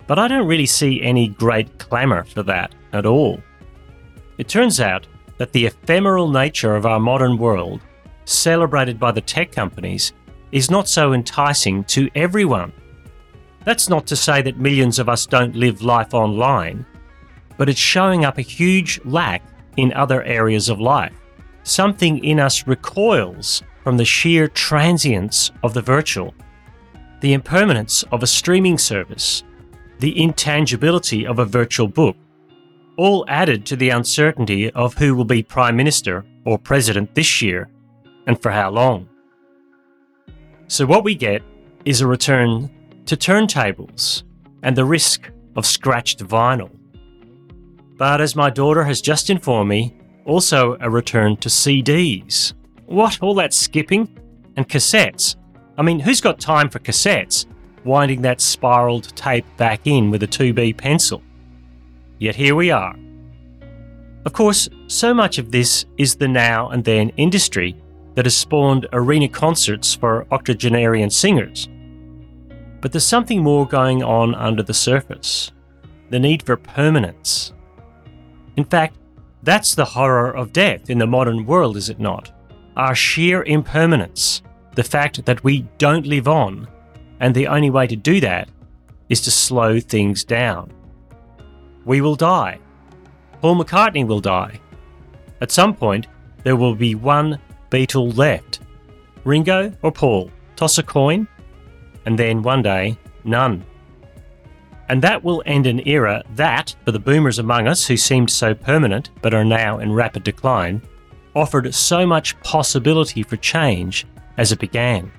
But 0.07 0.17
I 0.17 0.27
don't 0.27 0.48
really 0.48 0.65
see 0.65 1.03
any 1.03 1.27
great 1.27 1.77
clamour 1.77 2.24
for 2.24 2.41
that 2.43 2.74
at 2.93 3.05
all. 3.05 3.39
It 4.39 4.48
turns 4.48 4.79
out 4.79 5.05
that 5.38 5.51
the 5.51 5.67
ephemeral 5.67 6.31
nature 6.31 6.75
of 6.75 6.88
our 6.88 7.00
modern 7.00 7.38
world, 7.38 7.81
celebrated 8.25 9.00
by 9.00 9.12
the 9.12 9.22
tech 9.22 9.51
companies, 9.51 10.13
is 10.51 10.72
not 10.72 10.89
so 10.89 11.13
enticing 11.13 11.84
to 11.84 12.10
everyone. 12.15 12.74
That's 13.65 13.88
not 13.88 14.07
to 14.07 14.15
say 14.15 14.41
that 14.41 14.57
millions 14.57 14.98
of 14.98 15.10
us 15.10 15.27
don't 15.27 15.55
live 15.55 15.84
life 15.84 16.15
online, 16.15 16.88
but 17.55 17.69
it's 17.69 17.79
showing 17.79 18.25
up 18.25 18.39
a 18.39 18.41
huge 18.41 19.00
lack 19.05 19.43
in 19.75 19.93
other 19.93 20.24
areas 20.24 20.69
of 20.69 20.79
life 20.79 21.13
something 21.68 22.24
in 22.24 22.40
us 22.40 22.66
recoils 22.66 23.62
from 23.84 23.98
the 23.98 24.06
sheer 24.06 24.48
transience 24.48 25.52
of 25.64 25.74
the 25.74 25.82
virtual, 25.82 26.34
the 27.22 27.34
impermanence 27.34 28.04
of 28.12 28.24
a 28.24 28.28
streaming 28.28 28.78
service, 28.78 29.44
the 30.00 30.22
intangibility 30.22 31.26
of 31.26 31.40
a 31.40 31.46
virtual 31.46 31.88
book, 31.88 32.16
all 32.98 33.26
added 33.28 33.66
to 33.66 33.76
the 33.76 33.90
uncertainty 33.90 34.72
of 34.72 34.94
who 34.96 35.16
will 35.16 35.26
be 35.26 35.44
Prime 35.44 35.76
Minister 35.76 36.26
or 36.46 36.58
President 36.58 37.14
this 37.16 37.42
year 37.42 37.70
and 38.26 38.42
for 38.42 38.52
how 38.52 38.70
long. 38.70 39.08
So, 40.68 40.86
what 40.86 41.04
we 41.04 41.16
get 41.16 41.42
is 41.86 42.02
a 42.02 42.08
return 42.08 42.70
to 43.06 43.16
turntables 43.16 44.24
and 44.64 44.76
the 44.76 44.86
risk 44.86 45.32
of 45.56 45.66
scratched 45.66 46.20
vinyl. 46.20 46.72
But 47.98 48.22
as 48.22 48.36
my 48.36 48.50
daughter 48.50 48.84
has 48.84 49.02
just 49.02 49.30
informed 49.30 49.70
me, 49.70 49.97
also, 50.27 50.77
a 50.81 50.89
return 50.89 51.38
to 51.38 51.50
CDs. 51.50 52.53
What? 52.86 53.17
All 53.22 53.34
that 53.36 53.53
skipping? 53.53 54.07
And 54.57 54.67
cassettes? 54.67 55.38
I 55.77 55.84
mean, 55.84 56.00
who's 56.00 56.22
got 56.22 56.39
time 56.39 56.69
for 56.69 56.79
cassettes? 56.79 57.46
Winding 57.86 58.22
that 58.24 58.41
spiraled 58.41 59.15
tape 59.15 59.46
back 59.55 59.88
in 59.88 60.12
with 60.12 60.24
a 60.24 60.27
2B 60.27 60.77
pencil. 60.77 61.24
Yet 62.19 62.36
here 62.36 62.55
we 62.55 62.72
are. 62.72 62.96
Of 64.25 64.34
course, 64.34 64.67
so 64.88 65.13
much 65.13 65.38
of 65.38 65.51
this 65.51 65.86
is 65.98 66.15
the 66.15 66.27
now 66.27 66.69
and 66.69 66.84
then 66.84 67.10
industry 67.15 67.77
that 68.15 68.25
has 68.25 68.36
spawned 68.36 68.88
arena 68.91 69.29
concerts 69.29 69.96
for 69.96 70.27
octogenarian 70.31 71.10
singers. 71.10 71.69
But 72.81 72.91
there's 72.91 73.05
something 73.05 73.41
more 73.41 73.65
going 73.65 74.03
on 74.03 74.36
under 74.36 74.63
the 74.63 74.74
surface 74.74 75.51
the 76.10 76.19
need 76.19 76.41
for 76.43 76.55
permanence. 76.55 77.53
In 78.55 78.63
fact, 78.63 78.98
that's 79.44 79.75
the 79.75 79.86
horror 79.86 80.32
of 80.32 80.53
death 80.53 80.89
in 80.89 80.98
the 80.98 81.08
modern 81.08 81.46
world, 81.46 81.77
is 81.77 81.89
it 81.89 82.00
not? 82.00 82.32
Our 82.75 82.96
sheer 82.96 83.44
impermanence, 83.44 84.41
the 84.75 84.84
fact 84.84 85.25
that 85.25 85.44
we 85.44 85.62
don't 85.77 86.06
live 86.06 86.27
on, 86.27 86.67
and 87.20 87.34
the 87.34 87.48
only 87.48 87.70
way 87.70 87.88
to 87.88 87.96
do 87.96 88.20
that 88.22 88.50
is 89.10 89.22
to 89.22 89.32
slow 89.32 89.79
things 89.79 90.24
down. 90.24 90.72
We 91.86 92.01
will 92.01 92.15
die. 92.15 92.60
Paul 93.41 93.63
McCartney 93.63 94.06
will 94.06 94.20
die. 94.20 94.60
At 95.41 95.51
some 95.51 95.74
point, 95.74 96.08
there 96.44 96.56
will 96.56 96.75
be 96.75 96.96
one 96.96 97.39
Beatle 97.70 98.15
left. 98.17 98.60
Ringo 99.24 99.74
or 99.82 99.91
Paul? 99.91 100.32
Toss 100.56 100.77
a 100.77 100.84
coin? 100.84 101.27
And 102.06 102.17
then 102.17 102.41
one 102.41 102.62
day, 102.62 102.98
none. 103.24 103.65
And 104.89 105.01
that 105.01 105.24
will 105.24 105.44
end 105.46 105.67
an 105.67 105.86
era 105.88 106.24
that, 106.36 106.75
for 106.86 106.91
the 106.91 107.00
boomers 107.00 107.39
among 107.39 107.67
us 107.67 107.86
who 107.86 107.98
seemed 107.98 108.29
so 108.29 108.53
permanent 108.53 109.10
but 109.22 109.34
are 109.34 109.44
now 109.44 109.79
in 109.79 109.91
rapid 109.91 110.24
decline, 110.24 110.82
offered 111.36 111.74
so 111.74 112.06
much 112.06 112.39
possibility 112.41 113.22
for 113.22 113.38
change 113.38 114.06
as 114.38 114.51
it 114.51 114.60
began. 114.60 115.12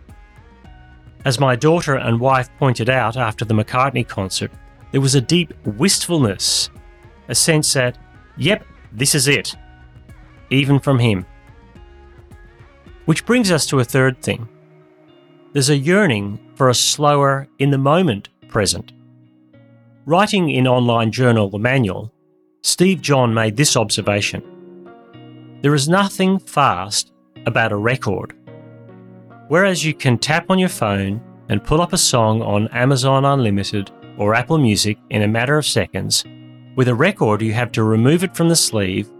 As 1.24 1.38
my 1.38 1.56
daughter 1.56 1.96
and 1.96 2.18
wife 2.18 2.48
pointed 2.58 2.88
out 2.88 3.16
after 3.16 3.44
the 3.44 3.54
McCartney 3.54 4.06
concert, 4.06 4.50
there 4.90 5.00
was 5.00 5.14
a 5.14 5.20
deep 5.20 5.52
wistfulness, 5.66 6.70
a 7.28 7.34
sense 7.34 7.72
that, 7.74 7.98
yep, 8.36 8.64
this 8.92 9.14
is 9.14 9.28
it, 9.28 9.54
even 10.48 10.80
from 10.80 10.98
him. 10.98 11.26
Which 13.04 13.26
brings 13.26 13.50
us 13.50 13.66
to 13.66 13.80
a 13.80 13.84
third 13.84 14.22
thing. 14.22 14.48
There's 15.52 15.70
a 15.70 15.76
yearning 15.76 16.38
for 16.54 16.68
a 16.68 16.74
slower, 16.74 17.48
in 17.58 17.70
the 17.70 17.78
moment 17.78 18.30
present. 18.48 18.92
Writing 20.08 20.48
in 20.48 20.66
online 20.66 21.12
journal 21.12 21.50
The 21.50 21.58
Manual, 21.58 22.10
Steve 22.62 23.02
John 23.02 23.34
made 23.34 23.58
this 23.58 23.76
observation 23.76 24.42
There 25.60 25.74
is 25.74 25.86
nothing 25.86 26.38
fast 26.38 27.12
about 27.44 27.72
a 27.72 27.76
record. 27.76 28.34
Whereas 29.48 29.84
you 29.84 29.92
can 29.92 30.16
tap 30.16 30.46
on 30.48 30.58
your 30.58 30.70
phone 30.70 31.20
and 31.50 31.62
pull 31.62 31.82
up 31.82 31.92
a 31.92 31.98
song 31.98 32.40
on 32.40 32.68
Amazon 32.68 33.26
Unlimited 33.26 33.90
or 34.16 34.34
Apple 34.34 34.56
Music 34.56 34.96
in 35.10 35.24
a 35.24 35.28
matter 35.28 35.58
of 35.58 35.66
seconds, 35.66 36.24
with 36.74 36.88
a 36.88 36.94
record 36.94 37.42
you 37.42 37.52
have 37.52 37.72
to 37.72 37.82
remove 37.82 38.24
it 38.24 38.34
from 38.34 38.48
the 38.48 38.56
sleeve, 38.56 39.10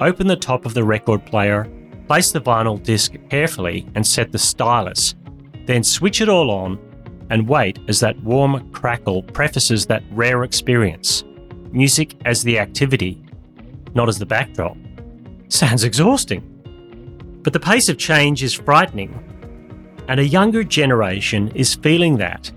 open 0.00 0.26
the 0.26 0.34
top 0.34 0.64
of 0.64 0.72
the 0.72 0.82
record 0.82 1.26
player, 1.26 1.70
place 2.06 2.32
the 2.32 2.40
vinyl 2.40 2.82
disc 2.82 3.12
carefully 3.28 3.86
and 3.94 4.06
set 4.06 4.32
the 4.32 4.38
stylus, 4.38 5.14
then 5.66 5.84
switch 5.84 6.22
it 6.22 6.30
all 6.30 6.50
on 6.50 6.87
and 7.30 7.48
wait 7.48 7.78
as 7.88 8.00
that 8.00 8.18
warm 8.22 8.70
crackle 8.72 9.22
prefaces 9.22 9.86
that 9.86 10.02
rare 10.12 10.44
experience. 10.44 11.24
Music 11.72 12.14
as 12.24 12.42
the 12.42 12.58
activity, 12.58 13.22
not 13.94 14.08
as 14.08 14.18
the 14.18 14.26
backdrop. 14.26 14.76
Sounds 15.48 15.84
exhausting. 15.84 16.42
But 17.42 17.52
the 17.52 17.60
pace 17.60 17.88
of 17.88 17.98
change 17.98 18.42
is 18.42 18.54
frightening, 18.54 19.24
and 20.08 20.20
a 20.20 20.26
younger 20.26 20.64
generation 20.64 21.48
is 21.54 21.74
feeling 21.74 22.16
that. 22.18 22.50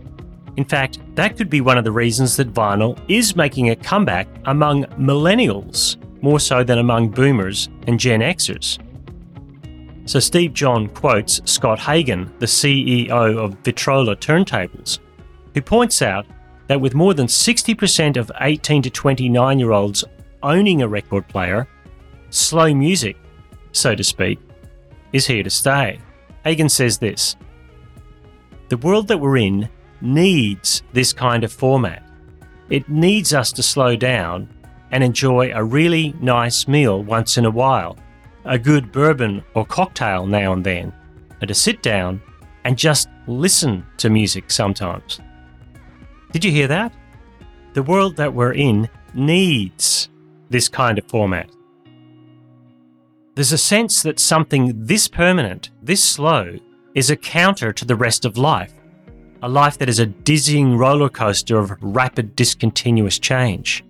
In 0.57 0.65
fact, 0.65 0.99
that 1.15 1.37
could 1.37 1.49
be 1.49 1.61
one 1.61 1.77
of 1.77 1.83
the 1.83 1.91
reasons 1.91 2.35
that 2.37 2.53
vinyl 2.53 2.99
is 3.07 3.35
making 3.35 3.69
a 3.69 3.75
comeback 3.75 4.27
among 4.45 4.83
millennials 4.97 5.97
more 6.21 6.39
so 6.39 6.63
than 6.63 6.77
among 6.77 7.09
boomers 7.09 7.69
and 7.87 7.99
Gen 7.99 8.19
Xers. 8.19 8.79
So 10.11 10.19
Steve 10.19 10.53
John 10.53 10.89
quotes 10.89 11.39
Scott 11.49 11.79
Hagen, 11.79 12.29
the 12.39 12.45
CEO 12.45 13.37
of 13.37 13.53
Victrola 13.63 14.13
Turntables, 14.13 14.99
who 15.53 15.61
points 15.61 16.01
out 16.01 16.25
that 16.67 16.81
with 16.81 16.93
more 16.93 17.13
than 17.13 17.27
60% 17.27 18.17
of 18.17 18.29
18 18.41 18.81
to 18.81 18.89
29 18.89 19.57
year 19.57 19.71
olds 19.71 20.03
owning 20.43 20.81
a 20.81 20.87
record 20.89 21.25
player, 21.29 21.65
slow 22.29 22.73
music, 22.73 23.15
so 23.71 23.95
to 23.95 24.03
speak, 24.03 24.37
is 25.13 25.25
here 25.25 25.43
to 25.43 25.49
stay. 25.49 25.97
Hagen 26.43 26.67
says 26.67 26.97
this 26.97 27.37
The 28.67 28.75
world 28.75 29.07
that 29.07 29.17
we're 29.17 29.37
in 29.37 29.69
needs 30.01 30.83
this 30.91 31.13
kind 31.13 31.45
of 31.45 31.53
format. 31.53 32.03
It 32.69 32.89
needs 32.89 33.33
us 33.33 33.53
to 33.53 33.63
slow 33.63 33.95
down 33.95 34.49
and 34.91 35.05
enjoy 35.05 35.53
a 35.53 35.63
really 35.63 36.13
nice 36.19 36.67
meal 36.67 37.01
once 37.01 37.37
in 37.37 37.45
a 37.45 37.49
while 37.49 37.97
a 38.45 38.57
good 38.57 38.91
bourbon 38.91 39.43
or 39.53 39.65
cocktail 39.65 40.25
now 40.25 40.53
and 40.53 40.63
then, 40.63 40.93
and 41.39 41.47
to 41.47 41.53
sit 41.53 41.81
down 41.81 42.21
and 42.63 42.77
just 42.77 43.09
listen 43.27 43.85
to 43.97 44.09
music 44.09 44.51
sometimes. 44.51 45.19
Did 46.31 46.45
you 46.45 46.51
hear 46.51 46.67
that? 46.67 46.93
The 47.73 47.83
world 47.83 48.15
that 48.17 48.33
we're 48.33 48.53
in 48.53 48.89
needs 49.13 50.09
this 50.49 50.67
kind 50.67 50.97
of 50.97 51.05
format. 51.05 51.49
There's 53.35 53.53
a 53.53 53.57
sense 53.57 54.03
that 54.03 54.19
something 54.19 54.73
this 54.85 55.07
permanent, 55.07 55.71
this 55.81 56.03
slow, 56.03 56.57
is 56.93 57.09
a 57.09 57.15
counter 57.15 57.71
to 57.71 57.85
the 57.85 57.95
rest 57.95 58.25
of 58.25 58.37
life, 58.37 58.73
a 59.41 59.49
life 59.49 59.77
that 59.77 59.89
is 59.89 59.99
a 59.99 60.05
dizzying 60.05 60.77
roller 60.77 61.09
coaster 61.09 61.57
of 61.57 61.71
rapid 61.81 62.35
discontinuous 62.35 63.17
change. 63.17 63.85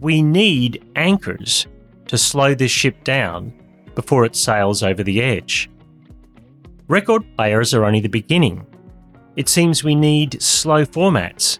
We 0.00 0.20
need 0.20 0.84
anchors 0.96 1.66
to 2.08 2.18
slow 2.18 2.54
this 2.54 2.70
ship 2.70 3.04
down 3.04 3.52
before 3.96 4.24
it 4.24 4.36
sails 4.36 4.84
over 4.84 5.02
the 5.02 5.20
edge. 5.20 5.68
Record 6.86 7.24
players 7.36 7.74
are 7.74 7.84
only 7.84 7.98
the 7.98 8.08
beginning. 8.08 8.64
It 9.34 9.48
seems 9.48 9.82
we 9.82 9.96
need 9.96 10.40
slow 10.40 10.84
formats 10.84 11.58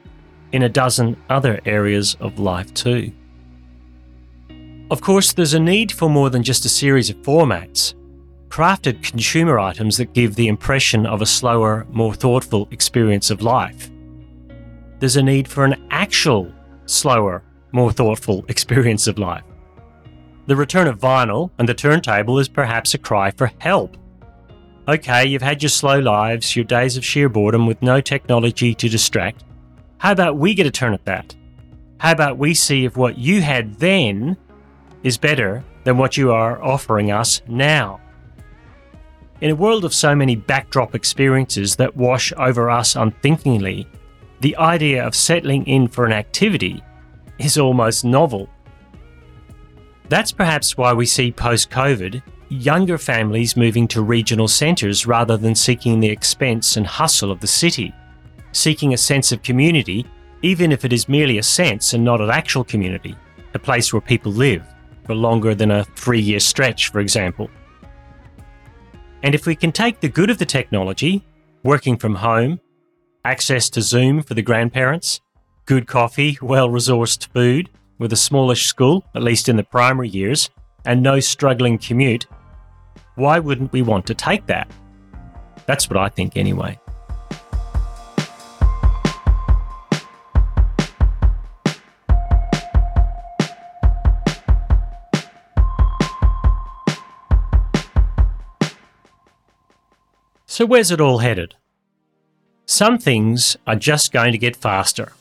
in 0.52 0.62
a 0.62 0.68
dozen 0.68 1.16
other 1.28 1.60
areas 1.64 2.16
of 2.20 2.38
life 2.38 2.72
too. 2.74 3.12
Of 4.88 5.00
course, 5.00 5.32
there's 5.32 5.54
a 5.54 5.58
need 5.58 5.90
for 5.90 6.08
more 6.08 6.30
than 6.30 6.44
just 6.44 6.64
a 6.64 6.68
series 6.68 7.10
of 7.10 7.16
formats, 7.16 7.94
crafted 8.48 9.02
consumer 9.02 9.58
items 9.58 9.96
that 9.96 10.14
give 10.14 10.36
the 10.36 10.46
impression 10.46 11.06
of 11.06 11.20
a 11.20 11.26
slower, 11.26 11.86
more 11.90 12.14
thoughtful 12.14 12.68
experience 12.70 13.30
of 13.30 13.42
life. 13.42 13.90
There's 15.00 15.16
a 15.16 15.22
need 15.22 15.48
for 15.48 15.64
an 15.64 15.84
actual, 15.90 16.52
slower, 16.86 17.42
more 17.72 17.90
thoughtful 17.90 18.44
experience 18.48 19.08
of 19.08 19.18
life. 19.18 19.42
The 20.46 20.56
return 20.56 20.86
of 20.86 21.00
vinyl 21.00 21.50
and 21.58 21.68
the 21.68 21.74
turntable 21.74 22.38
is 22.38 22.48
perhaps 22.48 22.94
a 22.94 22.98
cry 22.98 23.32
for 23.32 23.50
help. 23.58 23.96
Okay, 24.86 25.26
you've 25.26 25.42
had 25.42 25.60
your 25.60 25.70
slow 25.70 25.98
lives, 25.98 26.54
your 26.54 26.64
days 26.64 26.96
of 26.96 27.04
sheer 27.04 27.28
boredom 27.28 27.66
with 27.66 27.82
no 27.82 28.00
technology 28.00 28.72
to 28.74 28.88
distract. 28.88 29.42
How 29.98 30.12
about 30.12 30.36
we 30.36 30.54
get 30.54 30.66
a 30.66 30.70
turn 30.70 30.94
at 30.94 31.04
that? 31.06 31.34
How 31.98 32.12
about 32.12 32.38
we 32.38 32.54
see 32.54 32.84
if 32.84 32.96
what 32.96 33.18
you 33.18 33.42
had 33.42 33.74
then 33.74 34.36
is 35.02 35.18
better 35.18 35.64
than 35.82 35.98
what 35.98 36.16
you 36.16 36.30
are 36.30 36.62
offering 36.62 37.10
us 37.10 37.42
now? 37.48 38.00
In 39.40 39.50
a 39.50 39.56
world 39.56 39.84
of 39.84 39.92
so 39.92 40.14
many 40.14 40.36
backdrop 40.36 40.94
experiences 40.94 41.74
that 41.76 41.96
wash 41.96 42.32
over 42.36 42.70
us 42.70 42.94
unthinkingly, 42.94 43.88
the 44.40 44.56
idea 44.56 45.04
of 45.04 45.16
settling 45.16 45.66
in 45.66 45.88
for 45.88 46.06
an 46.06 46.12
activity 46.12 46.82
is 47.38 47.58
almost 47.58 48.04
novel. 48.04 48.48
That's 50.08 50.32
perhaps 50.32 50.76
why 50.76 50.92
we 50.92 51.06
see 51.06 51.32
post 51.32 51.70
COVID 51.70 52.22
younger 52.48 52.96
families 52.96 53.56
moving 53.56 53.88
to 53.88 54.02
regional 54.02 54.46
centres 54.46 55.04
rather 55.04 55.36
than 55.36 55.54
seeking 55.54 55.98
the 55.98 56.08
expense 56.08 56.76
and 56.76 56.86
hustle 56.86 57.32
of 57.32 57.40
the 57.40 57.46
city, 57.46 57.92
seeking 58.52 58.94
a 58.94 58.98
sense 58.98 59.32
of 59.32 59.42
community, 59.42 60.06
even 60.42 60.70
if 60.70 60.84
it 60.84 60.92
is 60.92 61.08
merely 61.08 61.38
a 61.38 61.42
sense 61.42 61.92
and 61.92 62.04
not 62.04 62.20
an 62.20 62.30
actual 62.30 62.62
community, 62.62 63.16
a 63.54 63.58
place 63.58 63.92
where 63.92 64.00
people 64.00 64.30
live 64.30 64.64
for 65.04 65.14
longer 65.14 65.54
than 65.54 65.70
a 65.70 65.84
three 65.96 66.20
year 66.20 66.40
stretch, 66.40 66.88
for 66.90 67.00
example. 67.00 67.50
And 69.22 69.34
if 69.34 69.46
we 69.46 69.56
can 69.56 69.72
take 69.72 70.00
the 70.00 70.08
good 70.08 70.30
of 70.30 70.38
the 70.38 70.46
technology, 70.46 71.24
working 71.64 71.96
from 71.96 72.14
home, 72.14 72.60
access 73.24 73.68
to 73.70 73.82
Zoom 73.82 74.22
for 74.22 74.34
the 74.34 74.42
grandparents, 74.42 75.20
good 75.64 75.88
coffee, 75.88 76.38
well 76.40 76.68
resourced 76.68 77.26
food, 77.32 77.70
with 77.98 78.12
a 78.12 78.16
smallish 78.16 78.66
school, 78.66 79.04
at 79.14 79.22
least 79.22 79.48
in 79.48 79.56
the 79.56 79.62
primary 79.62 80.08
years, 80.08 80.50
and 80.84 81.02
no 81.02 81.20
struggling 81.20 81.78
commute, 81.78 82.26
why 83.16 83.38
wouldn't 83.38 83.72
we 83.72 83.82
want 83.82 84.06
to 84.06 84.14
take 84.14 84.46
that? 84.46 84.70
That's 85.66 85.88
what 85.90 85.96
I 85.96 86.08
think 86.08 86.36
anyway. 86.36 86.78
So, 100.56 100.64
where's 100.64 100.90
it 100.90 101.02
all 101.02 101.18
headed? 101.18 101.54
Some 102.64 102.96
things 102.96 103.58
are 103.66 103.76
just 103.76 104.10
going 104.10 104.32
to 104.32 104.38
get 104.38 104.56
faster. 104.56 105.12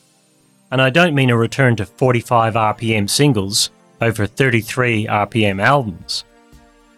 And 0.70 0.82
I 0.82 0.90
don't 0.90 1.14
mean 1.14 1.30
a 1.30 1.36
return 1.36 1.76
to 1.76 1.86
45 1.86 2.54
RPM 2.54 3.08
singles 3.08 3.70
over 4.00 4.26
33 4.26 5.06
RPM 5.06 5.62
albums. 5.62 6.24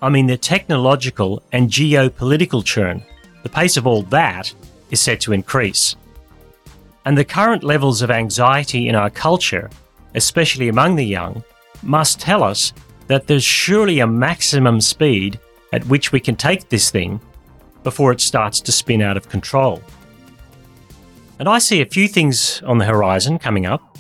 I 0.01 0.09
mean 0.09 0.27
the 0.27 0.39
technological 0.39 1.43
and 1.53 1.69
geopolitical 1.69 2.65
churn. 2.65 3.03
The 3.43 3.49
pace 3.49 3.77
of 3.77 3.87
all 3.87 4.03
that 4.05 4.53
is 4.91 5.01
set 5.01 5.21
to 5.23 5.33
increase. 5.33 5.97
And 7.05 7.17
the 7.17 7.25
current 7.25 7.63
levels 7.63 8.03
of 8.03 8.11
anxiety 8.11 8.89
in 8.89 8.95
our 8.95 9.11
culture, 9.11 9.71
especially 10.15 10.69
among 10.69 10.97
the 10.97 11.07
young, 11.07 11.43
must 11.83 12.21
tell 12.21 12.43
us 12.43 12.73
that 13.07 13.27
there's 13.27 13.45
surely 13.45 14.01
a 14.01 14.07
maximum 14.07 14.81
speed 14.81 15.39
at 15.73 15.87
which 15.87 16.13
we 16.13 16.21
can 16.21 16.37
take 16.37 16.69
this 16.69 16.91
thing 16.91 17.21
before 17.83 18.13
it 18.13 18.21
starts 18.21 18.61
to 18.61 18.73
spin 18.73 19.03
out 19.03 19.17
of 19.17 19.29
control. 19.29 19.83
And 21.39 21.49
I 21.49 21.59
see 21.59 21.81
a 21.81 21.87
few 21.87 22.09
things 22.09 22.63
on 22.63 22.79
the 22.79 22.85
horizon 22.85 23.39
coming 23.39 23.65
up. 23.65 23.97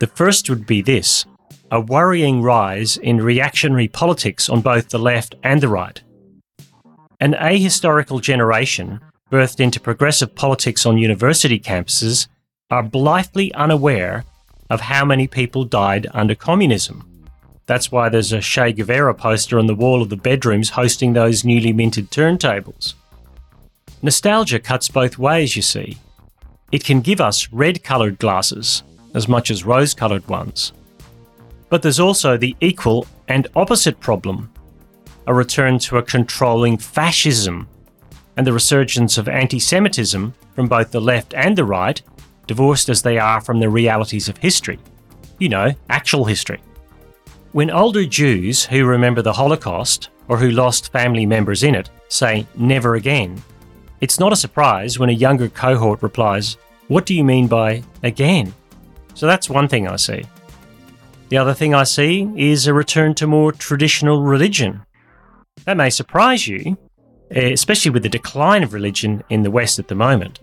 The 0.00 0.08
first 0.08 0.50
would 0.50 0.66
be 0.66 0.82
this 0.82 1.24
a 1.70 1.80
worrying 1.80 2.42
rise 2.42 2.96
in 2.96 3.18
reactionary 3.18 3.86
politics 3.86 4.48
on 4.48 4.60
both 4.60 4.88
the 4.88 4.98
left 4.98 5.36
and 5.44 5.60
the 5.60 5.68
right. 5.68 6.02
An 7.20 7.34
ahistorical 7.34 8.20
generation, 8.20 9.00
birthed 9.30 9.60
into 9.60 9.78
progressive 9.78 10.34
politics 10.34 10.84
on 10.84 10.98
university 10.98 11.60
campuses, 11.60 12.26
are 12.70 12.82
blithely 12.82 13.54
unaware 13.54 14.24
of 14.68 14.80
how 14.80 15.04
many 15.04 15.28
people 15.28 15.64
died 15.64 16.08
under 16.12 16.34
communism. 16.34 17.06
That's 17.66 17.92
why 17.92 18.08
there's 18.08 18.32
a 18.32 18.40
Che 18.40 18.72
Guevara 18.72 19.14
poster 19.14 19.56
on 19.56 19.66
the 19.66 19.74
wall 19.76 20.02
of 20.02 20.08
the 20.08 20.16
bedrooms 20.16 20.70
hosting 20.70 21.12
those 21.12 21.44
newly 21.44 21.72
minted 21.72 22.10
turntables. 22.10 22.94
Nostalgia 24.02 24.58
cuts 24.58 24.88
both 24.88 25.18
ways, 25.18 25.54
you 25.54 25.62
see. 25.62 25.98
It 26.72 26.84
can 26.84 27.00
give 27.00 27.20
us 27.20 27.52
red 27.52 27.82
coloured 27.82 28.18
glasses 28.18 28.82
as 29.14 29.28
much 29.28 29.50
as 29.50 29.64
rose 29.64 29.94
coloured 29.94 30.26
ones. 30.28 30.72
But 31.68 31.82
there's 31.82 32.00
also 32.00 32.36
the 32.36 32.56
equal 32.60 33.06
and 33.28 33.48
opposite 33.54 34.00
problem 34.00 34.52
a 35.26 35.34
return 35.34 35.78
to 35.78 35.98
a 35.98 36.02
controlling 36.02 36.76
fascism 36.76 37.68
and 38.36 38.46
the 38.46 38.52
resurgence 38.52 39.18
of 39.18 39.28
anti 39.28 39.58
Semitism 39.58 40.34
from 40.54 40.66
both 40.66 40.90
the 40.90 41.00
left 41.00 41.34
and 41.34 41.56
the 41.56 41.64
right, 41.64 42.00
divorced 42.46 42.88
as 42.88 43.02
they 43.02 43.18
are 43.18 43.40
from 43.40 43.60
the 43.60 43.68
realities 43.68 44.28
of 44.28 44.38
history. 44.38 44.78
You 45.38 45.50
know, 45.50 45.72
actual 45.88 46.24
history. 46.24 46.60
When 47.52 47.70
older 47.70 48.04
Jews 48.04 48.64
who 48.64 48.84
remember 48.84 49.22
the 49.22 49.32
Holocaust 49.32 50.10
or 50.28 50.36
who 50.36 50.50
lost 50.50 50.92
family 50.92 51.26
members 51.26 51.62
in 51.62 51.74
it 51.74 51.90
say 52.08 52.46
never 52.56 52.94
again, 52.94 53.42
it's 54.00 54.18
not 54.18 54.32
a 54.32 54.36
surprise 54.36 54.98
when 54.98 55.10
a 55.10 55.12
younger 55.12 55.48
cohort 55.48 56.02
replies, 56.02 56.56
What 56.88 57.06
do 57.06 57.14
you 57.14 57.24
mean 57.24 57.46
by 57.46 57.82
again? 58.02 58.54
So 59.14 59.26
that's 59.26 59.50
one 59.50 59.68
thing 59.68 59.86
I 59.86 59.96
see. 59.96 60.24
The 61.28 61.38
other 61.38 61.54
thing 61.54 61.74
I 61.74 61.84
see 61.84 62.30
is 62.36 62.66
a 62.66 62.74
return 62.74 63.14
to 63.16 63.26
more 63.26 63.52
traditional 63.52 64.22
religion. 64.22 64.82
That 65.64 65.76
may 65.76 65.90
surprise 65.90 66.48
you, 66.48 66.76
eh, 67.30 67.52
especially 67.52 67.90
with 67.90 68.02
the 68.02 68.08
decline 68.08 68.62
of 68.62 68.72
religion 68.72 69.22
in 69.28 69.42
the 69.42 69.50
West 69.50 69.78
at 69.78 69.88
the 69.88 69.94
moment. 69.94 70.40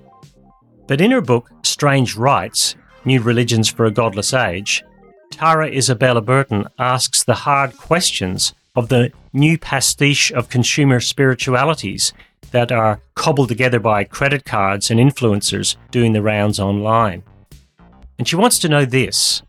But 0.88 1.02
in 1.02 1.12
her 1.12 1.22
book, 1.22 1.50
Strange 1.63 2.15
Rites 2.15 2.76
New 3.04 3.22
Religions 3.22 3.70
for 3.70 3.86
a 3.86 3.91
Godless 3.91 4.34
Age, 4.34 4.84
Tara 5.32 5.67
Isabella 5.67 6.22
Burton 6.22 6.67
asks 6.80 7.24
the 7.24 7.34
hard 7.34 7.76
questions 7.78 8.54
of 8.76 8.89
the 8.89 9.12
new 9.34 9.58
pastiche 9.58 10.32
of 10.32 10.50
consumer 10.50 11.00
spiritualities 11.00 12.13
that 12.52 12.72
are 12.72 13.02
cobbled 13.16 13.50
together 13.50 13.80
by 13.80 14.04
credit 14.04 14.46
cards 14.46 14.90
and 14.90 15.00
influencers 15.00 15.76
doing 15.92 16.14
the 16.14 16.22
rounds 16.22 16.60
online. 16.60 17.24
And 18.18 18.28
she 18.28 18.36
wants 18.36 18.60
to 18.60 18.70
know 18.70 18.86
this 18.86 19.42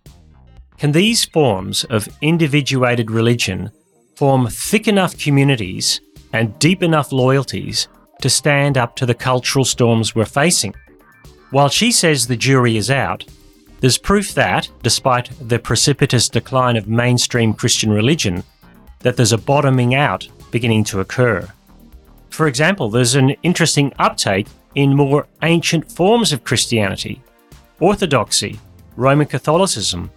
Can 0.78 0.92
these 0.92 1.24
forms 1.24 1.84
of 1.84 2.08
individuated 2.20 3.10
religion 3.10 3.70
form 4.16 4.48
thick 4.48 4.88
enough 4.88 5.16
communities 5.18 6.00
and 6.32 6.58
deep 6.58 6.82
enough 6.82 7.12
loyalties 7.12 7.88
to 8.20 8.28
stand 8.28 8.76
up 8.76 8.96
to 8.96 9.06
the 9.06 9.14
cultural 9.14 9.64
storms 9.64 10.14
we're 10.14 10.24
facing? 10.24 10.74
While 11.50 11.68
she 11.68 11.92
says 11.92 12.26
the 12.26 12.36
jury 12.36 12.76
is 12.76 12.90
out, 12.90 13.24
there's 13.80 13.96
proof 13.96 14.34
that, 14.34 14.68
despite 14.82 15.30
the 15.40 15.58
precipitous 15.58 16.28
decline 16.28 16.76
of 16.76 16.88
mainstream 16.88 17.54
Christian 17.54 17.90
religion, 17.90 18.42
that 19.00 19.16
there's 19.16 19.32
a 19.32 19.38
bottoming 19.38 19.94
out 19.94 20.28
beginning 20.50 20.84
to 20.84 21.00
occur. 21.00 21.48
For 22.38 22.46
example, 22.46 22.88
there's 22.88 23.16
an 23.16 23.30
interesting 23.42 23.92
uptake 23.98 24.46
in 24.76 24.94
more 24.94 25.26
ancient 25.42 25.90
forms 25.90 26.32
of 26.32 26.44
Christianity 26.44 27.20
Orthodoxy, 27.80 28.60
Roman 28.94 29.26
Catholicism, 29.26 30.08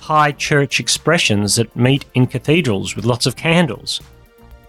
high 0.00 0.32
church 0.32 0.80
expressions 0.80 1.56
that 1.56 1.76
meet 1.76 2.06
in 2.14 2.28
cathedrals 2.28 2.96
with 2.96 3.04
lots 3.04 3.26
of 3.26 3.36
candles. 3.36 4.00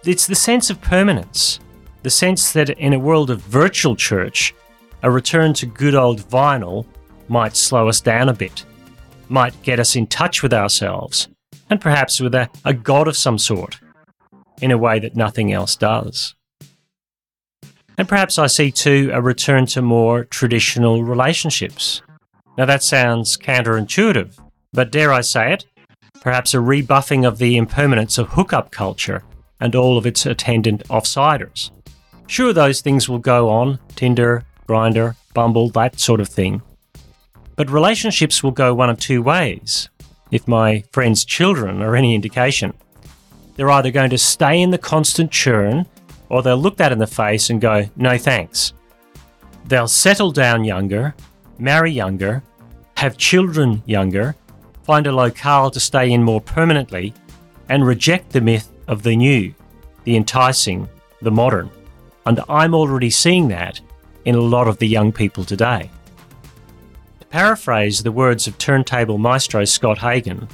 It's 0.04 0.26
the 0.26 0.34
sense 0.34 0.68
of 0.68 0.82
permanence, 0.82 1.60
the 2.02 2.10
sense 2.10 2.52
that 2.52 2.68
in 2.68 2.92
a 2.92 2.98
world 2.98 3.30
of 3.30 3.40
virtual 3.40 3.96
church, 3.96 4.54
a 5.02 5.10
return 5.10 5.54
to 5.54 5.64
good 5.64 5.94
old 5.94 6.20
vinyl 6.20 6.84
might 7.26 7.56
slow 7.56 7.88
us 7.88 8.02
down 8.02 8.28
a 8.28 8.34
bit, 8.34 8.66
might 9.30 9.62
get 9.62 9.80
us 9.80 9.96
in 9.96 10.08
touch 10.08 10.42
with 10.42 10.52
ourselves, 10.52 11.28
and 11.70 11.80
perhaps 11.80 12.20
with 12.20 12.34
a, 12.34 12.50
a 12.66 12.74
God 12.74 13.08
of 13.08 13.16
some 13.16 13.38
sort, 13.38 13.80
in 14.60 14.70
a 14.70 14.76
way 14.76 14.98
that 14.98 15.16
nothing 15.16 15.54
else 15.54 15.74
does. 15.74 16.34
And 17.98 18.08
perhaps 18.08 18.38
I 18.38 18.46
see 18.46 18.70
too 18.70 19.10
a 19.12 19.20
return 19.20 19.66
to 19.66 19.82
more 19.82 20.24
traditional 20.24 21.02
relationships. 21.02 22.00
Now 22.56 22.64
that 22.64 22.84
sounds 22.84 23.36
counterintuitive, 23.36 24.38
but 24.72 24.92
dare 24.92 25.12
I 25.12 25.20
say 25.20 25.52
it, 25.52 25.66
perhaps 26.20 26.54
a 26.54 26.60
rebuffing 26.60 27.24
of 27.24 27.38
the 27.38 27.56
impermanence 27.56 28.16
of 28.16 28.28
hookup 28.28 28.70
culture 28.70 29.24
and 29.60 29.74
all 29.74 29.98
of 29.98 30.06
its 30.06 30.24
attendant 30.26 30.84
offsiders. 30.88 31.72
Sure, 32.28 32.52
those 32.52 32.80
things 32.80 33.08
will 33.08 33.18
go 33.18 33.48
on 33.48 33.80
Tinder, 33.96 34.44
Grindr, 34.68 35.16
Bumble, 35.34 35.68
that 35.70 35.98
sort 35.98 36.20
of 36.20 36.28
thing. 36.28 36.62
But 37.56 37.70
relationships 37.70 38.44
will 38.44 38.52
go 38.52 38.74
one 38.74 38.90
of 38.90 39.00
two 39.00 39.22
ways, 39.22 39.88
if 40.30 40.46
my 40.46 40.84
friend's 40.92 41.24
children 41.24 41.82
are 41.82 41.96
any 41.96 42.14
indication. 42.14 42.74
They're 43.56 43.70
either 43.70 43.90
going 43.90 44.10
to 44.10 44.18
stay 44.18 44.60
in 44.60 44.70
the 44.70 44.78
constant 44.78 45.32
churn 45.32 45.86
or 46.28 46.42
they'll 46.42 46.56
look 46.56 46.76
that 46.76 46.92
in 46.92 46.98
the 46.98 47.06
face 47.06 47.50
and 47.50 47.60
go, 47.60 47.88
no 47.96 48.18
thanks. 48.18 48.72
They'll 49.66 49.88
settle 49.88 50.32
down 50.32 50.64
younger, 50.64 51.14
marry 51.58 51.92
younger, 51.92 52.42
have 52.96 53.16
children 53.16 53.82
younger, 53.86 54.34
find 54.82 55.06
a 55.06 55.12
locale 55.12 55.70
to 55.70 55.80
stay 55.80 56.10
in 56.10 56.22
more 56.22 56.40
permanently, 56.40 57.14
and 57.68 57.86
reject 57.86 58.30
the 58.30 58.40
myth 58.40 58.70
of 58.86 59.02
the 59.02 59.16
new, 59.16 59.54
the 60.04 60.16
enticing, 60.16 60.88
the 61.20 61.30
modern. 61.30 61.70
And 62.26 62.40
I'm 62.48 62.74
already 62.74 63.10
seeing 63.10 63.48
that 63.48 63.80
in 64.24 64.34
a 64.34 64.40
lot 64.40 64.68
of 64.68 64.78
the 64.78 64.88
young 64.88 65.12
people 65.12 65.44
today. 65.44 65.90
To 67.20 67.26
paraphrase 67.26 68.02
the 68.02 68.12
words 68.12 68.46
of 68.46 68.58
turntable 68.58 69.18
maestro 69.18 69.64
Scott 69.64 69.98
Hagen, 69.98 70.48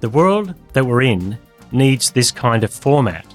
the 0.00 0.08
world 0.08 0.54
that 0.72 0.84
we're 0.84 1.02
in 1.02 1.38
needs 1.72 2.10
this 2.10 2.30
kind 2.30 2.62
of 2.62 2.72
format 2.72 3.33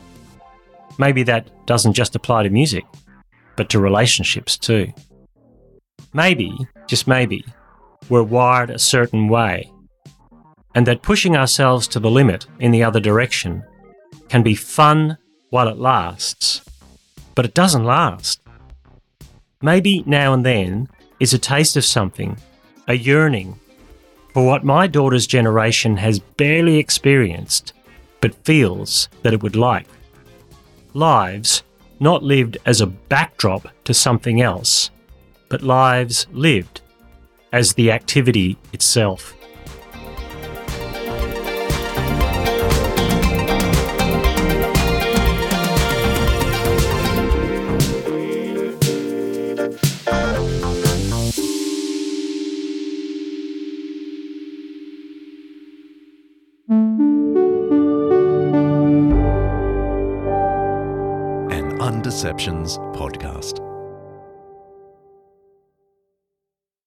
maybe 1.00 1.24
that 1.24 1.66
doesn't 1.66 1.94
just 1.94 2.16
apply 2.16 2.44
to 2.44 2.50
music, 2.52 2.86
but 3.56 3.70
to 3.70 3.80
relationships 3.80 4.58
too. 4.58 4.94
Maybe, 6.14 6.56
just 6.88 7.08
maybe, 7.08 7.44
we're 8.10 8.24
wired 8.24 8.70
a 8.70 8.78
certain 8.78 9.28
way, 9.28 9.72
and 10.76 10.86
that 10.86 11.02
pushing 11.02 11.36
ourselves 11.36 11.88
to 11.88 12.00
the 12.00 12.12
limit 12.12 12.46
in 12.60 12.72
the 12.72 12.84
other 12.84 13.00
direction 13.00 13.64
can 14.28 14.44
be 14.44 14.56
fun 14.56 15.18
while 15.50 15.68
it 15.68 15.78
lasts, 15.78 16.62
but 17.34 17.46
it 17.46 17.54
doesn't 17.54 17.86
last. 17.86 18.42
Maybe 19.62 20.04
now 20.06 20.34
and 20.34 20.46
then 20.46 20.90
is 21.20 21.34
a 21.34 21.40
taste 21.40 21.76
of 21.76 21.86
something, 21.86 22.38
a 22.88 22.94
yearning 22.94 23.60
for 24.34 24.46
what 24.46 24.64
my 24.64 24.88
daughter's 24.88 25.28
generation 25.28 25.98
has 25.98 26.20
barely 26.20 26.78
experienced, 26.78 27.74
but 28.22 28.46
feels 28.46 29.10
that 29.24 29.34
it 29.34 29.42
would 29.42 29.56
like 29.56 29.88
lives 30.94 31.64
not 32.00 32.24
lived 32.24 32.58
as 32.66 32.82
a 32.82 32.88
backdrop 32.88 33.68
to 33.84 33.94
something 33.94 34.42
else, 34.42 34.90
but 35.50 35.62
lives 35.62 36.28
lived 36.32 36.82
as 37.52 37.74
the 37.74 37.92
activity 37.92 38.58
itself. 38.74 39.36
Undeceptions 62.20 62.78
podcast. 62.98 63.69